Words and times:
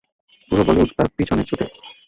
পুরো 0.51 0.63
বলিউড 0.67 0.89
তার 0.97 1.07
পিছনে 1.17 1.43
ছুটে। 1.49 1.65